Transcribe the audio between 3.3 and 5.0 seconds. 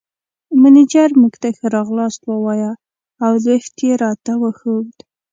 لېفټ یې راته وښود.